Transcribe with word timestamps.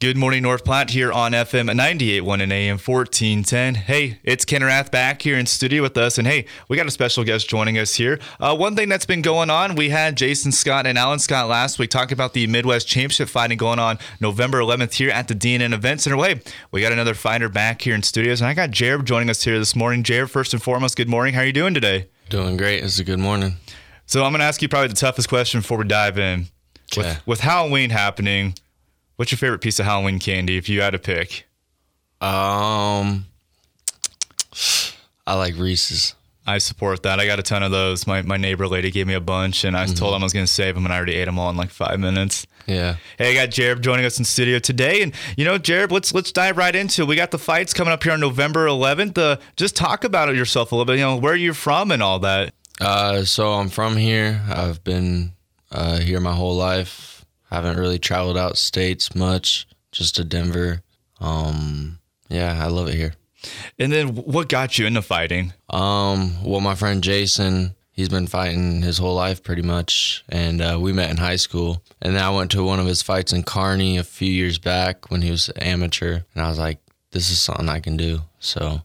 Good 0.00 0.16
morning, 0.16 0.44
North 0.44 0.64
Platte 0.64 0.90
here 0.90 1.10
on 1.10 1.32
FM 1.32 1.68
98.1 1.68 2.40
and 2.40 2.52
AM 2.52 2.78
1410. 2.78 3.74
Hey, 3.74 4.20
it's 4.22 4.44
Ken 4.44 4.62
Rath 4.62 4.92
back 4.92 5.22
here 5.22 5.36
in 5.36 5.44
studio 5.44 5.82
with 5.82 5.96
us. 5.96 6.18
And 6.18 6.26
hey, 6.28 6.46
we 6.68 6.76
got 6.76 6.86
a 6.86 6.90
special 6.92 7.24
guest 7.24 7.48
joining 7.48 7.78
us 7.78 7.96
here. 7.96 8.20
Uh, 8.38 8.56
one 8.56 8.76
thing 8.76 8.88
that's 8.88 9.06
been 9.06 9.22
going 9.22 9.50
on, 9.50 9.74
we 9.74 9.88
had 9.88 10.16
Jayson 10.16 10.52
Scott 10.52 10.86
and 10.86 10.96
Alan 10.96 11.18
Scott 11.18 11.48
last 11.48 11.80
week 11.80 11.90
talking 11.90 12.12
about 12.12 12.32
the 12.32 12.46
Midwest 12.46 12.86
Championship 12.86 13.28
fighting 13.28 13.58
going 13.58 13.80
on 13.80 13.98
November 14.20 14.60
11th 14.60 14.92
here 14.92 15.10
at 15.10 15.26
the 15.26 15.34
D&N 15.34 15.72
Event 15.72 16.00
Center. 16.00 16.16
Hey, 16.18 16.42
we 16.70 16.80
got 16.80 16.92
another 16.92 17.14
fighter 17.14 17.48
back 17.48 17.82
here 17.82 17.96
in 17.96 18.04
studios. 18.04 18.40
And 18.40 18.46
I 18.46 18.54
got 18.54 18.70
Jareb 18.70 19.02
joining 19.02 19.30
us 19.30 19.42
here 19.42 19.58
this 19.58 19.74
morning. 19.74 20.04
Jareb, 20.04 20.30
first 20.30 20.52
and 20.52 20.62
foremost, 20.62 20.96
good 20.96 21.08
morning. 21.08 21.34
How 21.34 21.40
are 21.40 21.46
you 21.46 21.52
doing 21.52 21.74
today? 21.74 22.06
Doing 22.28 22.56
great. 22.56 22.84
It's 22.84 23.00
a 23.00 23.04
good 23.04 23.18
morning. 23.18 23.56
So 24.06 24.22
I'm 24.22 24.30
going 24.30 24.38
to 24.38 24.46
ask 24.46 24.62
you 24.62 24.68
probably 24.68 24.90
the 24.90 24.94
toughest 24.94 25.28
question 25.28 25.58
before 25.58 25.78
we 25.78 25.88
dive 25.88 26.20
in. 26.20 26.46
Okay. 26.96 27.08
With, 27.08 27.26
with 27.26 27.40
Halloween 27.40 27.90
happening, 27.90 28.54
What's 29.18 29.32
your 29.32 29.38
favorite 29.38 29.58
piece 29.58 29.80
of 29.80 29.84
Halloween 29.84 30.20
candy 30.20 30.58
if 30.58 30.68
you 30.68 30.80
had 30.80 30.90
to 30.90 30.98
pick? 31.00 31.48
Um, 32.20 33.26
I 35.26 35.34
like 35.34 35.56
Reese's. 35.56 36.14
I 36.46 36.58
support 36.58 37.02
that. 37.02 37.18
I 37.18 37.26
got 37.26 37.40
a 37.40 37.42
ton 37.42 37.64
of 37.64 37.72
those. 37.72 38.06
My, 38.06 38.22
my 38.22 38.36
neighbor 38.36 38.68
lady 38.68 38.92
gave 38.92 39.08
me 39.08 39.14
a 39.14 39.20
bunch, 39.20 39.64
and 39.64 39.76
I 39.76 39.86
mm-hmm. 39.86 39.94
told 39.94 40.14
him 40.14 40.22
I 40.22 40.24
was 40.24 40.32
going 40.32 40.46
to 40.46 40.52
save 40.52 40.76
them, 40.76 40.84
and 40.84 40.94
I 40.94 40.98
already 40.98 41.16
ate 41.16 41.24
them 41.24 41.36
all 41.36 41.50
in 41.50 41.56
like 41.56 41.70
five 41.70 41.98
minutes. 41.98 42.46
Yeah. 42.68 42.94
Hey, 43.18 43.32
I 43.32 43.34
got 43.34 43.48
Jareb 43.52 43.80
joining 43.80 44.06
us 44.06 44.20
in 44.20 44.24
studio 44.24 44.60
today, 44.60 45.02
and 45.02 45.12
you 45.36 45.44
know, 45.44 45.58
Jareb, 45.58 45.90
let's 45.90 46.14
let's 46.14 46.30
dive 46.30 46.56
right 46.56 46.76
into. 46.76 47.02
it. 47.02 47.08
We 47.08 47.16
got 47.16 47.32
the 47.32 47.40
fights 47.40 47.74
coming 47.74 47.92
up 47.92 48.04
here 48.04 48.12
on 48.12 48.20
November 48.20 48.68
11th. 48.68 49.18
Uh, 49.18 49.38
just 49.56 49.74
talk 49.74 50.04
about 50.04 50.28
it 50.28 50.36
yourself 50.36 50.70
a 50.70 50.76
little 50.76 50.84
bit. 50.86 51.00
You 51.00 51.06
know, 51.06 51.16
where 51.16 51.34
you're 51.34 51.54
from 51.54 51.90
and 51.90 52.04
all 52.04 52.20
that. 52.20 52.54
Uh, 52.80 53.24
so 53.24 53.54
I'm 53.54 53.68
from 53.68 53.96
here. 53.96 54.40
I've 54.48 54.84
been 54.84 55.32
uh, 55.72 55.98
here 55.98 56.20
my 56.20 56.34
whole 56.34 56.54
life. 56.54 57.17
Haven't 57.50 57.78
really 57.78 57.98
traveled 57.98 58.36
out 58.36 58.58
states 58.58 59.14
much, 59.14 59.66
just 59.92 60.16
to 60.16 60.24
Denver. 60.24 60.82
Um, 61.20 61.98
yeah, 62.28 62.62
I 62.62 62.68
love 62.68 62.88
it 62.88 62.94
here. 62.94 63.14
And 63.78 63.92
then 63.92 64.08
what 64.16 64.48
got 64.48 64.78
you 64.78 64.86
into 64.86 65.02
fighting? 65.02 65.52
Um, 65.70 66.42
well, 66.44 66.60
my 66.60 66.74
friend 66.74 67.02
Jayson, 67.02 67.74
he's 67.92 68.08
been 68.08 68.26
fighting 68.26 68.82
his 68.82 68.98
whole 68.98 69.14
life 69.14 69.42
pretty 69.42 69.62
much, 69.62 70.24
and 70.28 70.60
uh, 70.60 70.78
we 70.80 70.92
met 70.92 71.10
in 71.10 71.16
high 71.16 71.36
school. 71.36 71.82
And 72.02 72.14
then 72.14 72.22
I 72.22 72.30
went 72.30 72.50
to 72.52 72.64
one 72.64 72.80
of 72.80 72.86
his 72.86 73.02
fights 73.02 73.32
in 73.32 73.44
Kearney 73.44 73.96
a 73.96 74.04
few 74.04 74.30
years 74.30 74.58
back 74.58 75.10
when 75.10 75.22
he 75.22 75.30
was 75.30 75.50
amateur, 75.56 76.20
and 76.34 76.44
I 76.44 76.48
was 76.48 76.58
like, 76.58 76.80
"This 77.12 77.30
is 77.30 77.40
something 77.40 77.68
I 77.68 77.80
can 77.80 77.96
do." 77.96 78.20
So, 78.40 78.82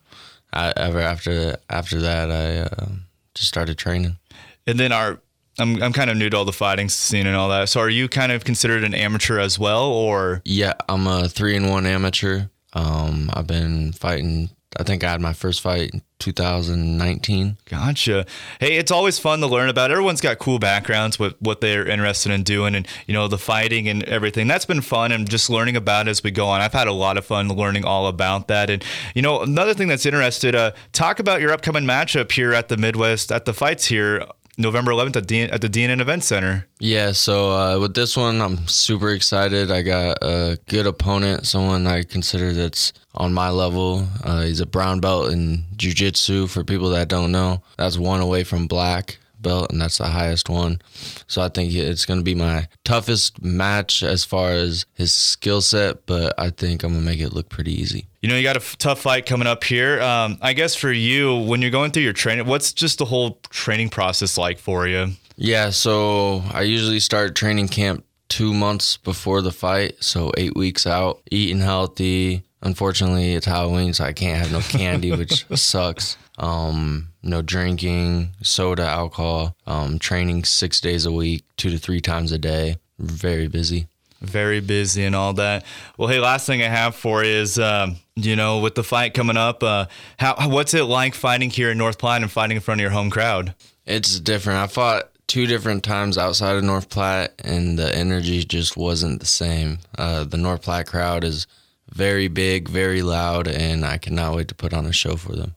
I, 0.51 0.71
ever 0.77 0.99
after 0.99 1.57
after 1.69 1.99
that, 2.01 2.31
I 2.31 2.59
uh, 2.59 2.89
just 3.33 3.49
started 3.49 3.77
training. 3.77 4.17
And 4.65 4.79
then 4.79 4.91
our 4.91 5.19
I'm 5.59 5.81
I'm 5.83 5.93
kind 5.93 6.09
of 6.09 6.17
new 6.17 6.29
to 6.29 6.37
all 6.37 6.45
the 6.45 6.53
fighting 6.53 6.89
scene 6.89 7.27
and 7.27 7.35
all 7.35 7.49
that. 7.49 7.69
So 7.69 7.79
are 7.79 7.89
you 7.89 8.07
kind 8.07 8.31
of 8.31 8.43
considered 8.43 8.83
an 8.83 8.93
amateur 8.93 9.39
as 9.39 9.59
well, 9.59 9.85
or? 9.85 10.41
Yeah, 10.45 10.73
I'm 10.89 11.05
a 11.07 11.29
three 11.29 11.55
and 11.55 11.69
one 11.69 11.85
amateur. 11.85 12.45
Um, 12.73 13.29
I've 13.33 13.47
been 13.47 13.91
fighting. 13.93 14.49
I 14.79 14.81
think 14.81 15.03
I 15.03 15.11
had 15.11 15.21
my 15.21 15.33
first 15.33 15.61
fight 15.61 15.91
in 15.93 16.01
2019. 16.17 17.57
Gotcha. 17.69 18.25
Hey, 18.59 18.77
it's 18.77 18.91
always 18.91 19.19
fun 19.19 19.39
to 19.41 19.45
learn 19.45 19.69
about. 19.69 19.91
Everyone's 19.91 20.21
got 20.21 20.39
cool 20.39 20.57
backgrounds 20.57 21.19
with 21.19 21.35
what 21.39 21.61
they're 21.61 21.87
interested 21.87 22.31
in 22.31 22.41
doing, 22.41 22.73
and 22.73 22.87
you 23.05 23.13
know 23.13 23.27
the 23.27 23.37
fighting 23.37 23.87
and 23.87 24.03
everything. 24.05 24.47
That's 24.47 24.65
been 24.65 24.81
fun, 24.81 25.11
and 25.11 25.29
just 25.29 25.51
learning 25.51 25.75
about 25.75 26.07
as 26.07 26.23
we 26.23 26.31
go 26.31 26.47
on. 26.47 26.61
I've 26.61 26.73
had 26.73 26.87
a 26.87 26.93
lot 26.93 27.19
of 27.19 27.25
fun 27.27 27.49
learning 27.49 27.85
all 27.85 28.07
about 28.07 28.47
that. 28.47 28.71
And 28.71 28.83
you 29.13 29.21
know, 29.21 29.41
another 29.41 29.75
thing 29.75 29.87
that's 29.87 30.07
interested. 30.07 30.55
Uh, 30.55 30.71
talk 30.93 31.19
about 31.19 31.41
your 31.41 31.51
upcoming 31.51 31.83
matchup 31.83 32.31
here 32.31 32.55
at 32.55 32.69
the 32.69 32.77
Midwest 32.77 33.31
at 33.31 33.45
the 33.45 33.53
fights 33.53 33.85
here 33.85 34.25
November 34.57 34.91
11th 34.91 35.15
at, 35.15 35.27
D- 35.27 35.41
at 35.43 35.61
the 35.61 35.69
D&N 35.69 35.99
Event 35.99 36.23
Center. 36.23 36.67
Yeah, 36.79 37.11
so 37.11 37.51
uh, 37.51 37.79
with 37.79 37.95
this 37.95 38.15
one, 38.15 38.41
I'm 38.41 38.67
super 38.67 39.09
excited. 39.11 39.71
I 39.71 39.81
got 39.81 40.17
a 40.21 40.57
good 40.67 40.85
opponent, 40.85 41.47
someone 41.47 41.87
I 41.87 42.03
consider 42.03 42.53
that's 42.53 42.93
on 43.15 43.33
my 43.33 43.49
level. 43.49 44.07
Uh, 44.23 44.41
he's 44.41 44.59
a 44.59 44.65
brown 44.65 44.99
belt 44.99 45.31
in 45.31 45.65
jiu-jitsu. 45.75 46.47
For 46.47 46.63
people 46.63 46.89
that 46.89 47.07
don't 47.07 47.31
know, 47.31 47.63
that's 47.77 47.97
one 47.97 48.21
away 48.21 48.43
from 48.43 48.67
black 48.67 49.17
belt, 49.43 49.71
and 49.71 49.79
that's 49.79 49.99
the 49.99 50.07
highest 50.07 50.49
one. 50.49 50.81
So 51.27 51.41
I 51.41 51.49
think 51.49 51.71
it's 51.73 52.05
going 52.05 52.19
to 52.19 52.23
be 52.23 52.33
my 52.33 52.67
toughest 52.83 53.43
match 53.43 54.01
as 54.01 54.25
far 54.25 54.51
as 54.51 54.85
his 54.93 55.13
skill 55.13 55.61
set, 55.61 56.07
but 56.07 56.33
I 56.39 56.49
think 56.49 56.83
I'm 56.83 56.93
going 56.93 57.03
to 57.03 57.05
make 57.05 57.19
it 57.19 57.33
look 57.33 57.49
pretty 57.49 57.79
easy. 57.79 58.07
You 58.21 58.29
know, 58.29 58.35
you 58.35 58.43
got 58.43 58.55
a 58.55 58.61
f- 58.61 58.77
tough 58.77 59.01
fight 59.01 59.25
coming 59.25 59.47
up 59.47 59.63
here. 59.63 60.01
Um, 60.01 60.37
I 60.41 60.53
guess 60.53 60.73
for 60.73 60.91
you, 60.91 61.37
when 61.37 61.61
you're 61.61 61.71
going 61.71 61.91
through 61.91 62.03
your 62.03 62.13
training, 62.13 62.47
what's 62.47 62.73
just 62.73 62.97
the 62.97 63.05
whole 63.05 63.39
training 63.49 63.89
process 63.89 64.37
like 64.37 64.57
for 64.57 64.87
you? 64.87 65.09
Yeah, 65.35 65.69
so 65.71 66.43
I 66.51 66.61
usually 66.61 66.99
start 66.99 67.35
training 67.35 67.67
camp 67.67 68.05
two 68.29 68.53
months 68.53 68.97
before 68.97 69.41
the 69.41 69.51
fight, 69.51 69.95
so 70.03 70.31
eight 70.37 70.55
weeks 70.55 70.87
out, 70.87 71.21
eating 71.29 71.59
healthy. 71.59 72.43
Unfortunately, 72.63 73.33
it's 73.33 73.45
Halloween, 73.45 73.93
so 73.93 74.05
I 74.05 74.13
can't 74.13 74.39
have 74.39 74.51
no 74.51 74.61
candy, 74.61 75.11
which 75.15 75.45
sucks. 75.55 76.17
Um, 76.37 77.09
no 77.21 77.41
drinking, 77.41 78.29
soda, 78.41 78.83
alcohol, 78.83 79.55
um, 79.67 79.99
training 79.99 80.45
six 80.45 80.81
days 80.81 81.05
a 81.05 81.11
week, 81.11 81.43
two 81.57 81.69
to 81.69 81.77
three 81.77 81.99
times 82.01 82.31
a 82.31 82.39
day. 82.39 82.77
Very 82.97 83.47
busy. 83.47 83.87
Very 84.21 84.61
busy 84.61 85.03
and 85.03 85.15
all 85.15 85.33
that. 85.33 85.65
Well, 85.97 86.07
hey, 86.07 86.19
last 86.19 86.47
thing 86.47 86.63
I 86.63 86.69
have 86.69 86.95
for 86.95 87.23
you 87.23 87.29
is, 87.29 87.59
um, 87.59 87.97
you 88.15 88.37
know, 88.37 88.59
with 88.59 88.75
the 88.75 88.83
fight 88.83 89.13
coming 89.13 89.35
up, 89.35 89.61
uh, 89.61 89.87
how 90.17 90.47
what's 90.47 90.73
it 90.73 90.85
like 90.85 91.13
fighting 91.13 91.49
here 91.49 91.69
in 91.69 91.77
North 91.77 91.97
Platte 91.97 92.21
and 92.21 92.31
fighting 92.31 92.55
in 92.55 92.61
front 92.61 92.79
of 92.79 92.83
your 92.83 92.91
home 92.91 93.09
crowd? 93.09 93.53
It's 93.85 94.19
different. 94.21 94.59
I 94.59 94.67
fought 94.67 95.09
two 95.27 95.45
different 95.45 95.83
times 95.83 96.17
outside 96.17 96.55
of 96.55 96.63
North 96.63 96.89
Platte, 96.89 97.33
and 97.43 97.77
the 97.77 97.93
energy 97.93 98.45
just 98.45 98.77
wasn't 98.77 99.19
the 99.19 99.25
same. 99.25 99.79
Uh, 99.97 100.23
the 100.23 100.37
North 100.37 100.61
Platte 100.61 100.87
crowd 100.87 101.25
is 101.25 101.45
very 101.93 102.27
big, 102.27 102.67
very 102.67 103.01
loud, 103.01 103.47
and 103.47 103.85
I 103.85 103.97
cannot 103.97 104.35
wait 104.35 104.47
to 104.49 104.55
put 104.55 104.73
on 104.73 104.85
a 104.85 104.91
show 104.93 105.15
for 105.15 105.33
them. 105.35 105.55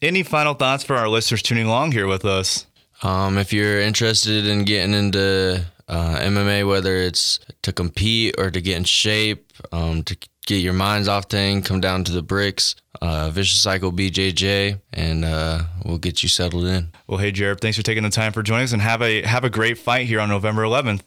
Any 0.00 0.22
final 0.22 0.54
thoughts 0.54 0.84
for 0.84 0.96
our 0.96 1.08
listeners 1.08 1.42
tuning 1.42 1.66
along 1.66 1.92
here 1.92 2.06
with 2.06 2.24
us? 2.24 2.66
Um, 3.02 3.38
if 3.38 3.52
you're 3.52 3.80
interested 3.80 4.46
in 4.46 4.64
getting 4.64 4.94
into 4.94 5.64
uh, 5.88 6.16
MMA, 6.16 6.68
whether 6.68 6.96
it's 6.96 7.40
to 7.62 7.72
compete 7.72 8.34
or 8.38 8.50
to 8.50 8.60
get 8.60 8.76
in 8.76 8.84
shape, 8.84 9.52
um, 9.72 10.02
to 10.04 10.16
get 10.46 10.56
your 10.56 10.72
minds 10.72 11.08
off 11.08 11.26
things, 11.26 11.66
come 11.66 11.80
down 11.80 12.04
to 12.04 12.12
the 12.12 12.22
bricks, 12.22 12.76
uh, 13.00 13.30
Vicious 13.30 13.60
Cycle 13.60 13.92
BJJ, 13.92 14.80
and 14.92 15.24
uh, 15.24 15.62
we'll 15.84 15.98
get 15.98 16.22
you 16.22 16.28
settled 16.28 16.66
in. 16.66 16.90
Well, 17.06 17.18
hey 17.18 17.32
Jareb, 17.32 17.60
thanks 17.60 17.76
for 17.76 17.82
taking 17.82 18.02
the 18.02 18.10
time 18.10 18.32
for 18.32 18.42
joining 18.42 18.64
us, 18.64 18.72
and 18.72 18.82
have 18.82 19.02
a 19.02 19.22
have 19.22 19.44
a 19.44 19.50
great 19.50 19.78
fight 19.78 20.06
here 20.06 20.20
on 20.20 20.28
November 20.28 20.62
11th. 20.62 21.00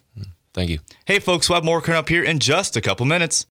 Thank 0.53 0.69
you. 0.71 0.79
Hey 1.05 1.19
folks, 1.19 1.49
we'll 1.49 1.57
have 1.57 1.63
more 1.63 1.81
coming 1.81 1.99
up 1.99 2.09
here 2.09 2.23
in 2.23 2.39
just 2.39 2.75
a 2.75 2.81
couple 2.81 3.05
minutes. 3.05 3.45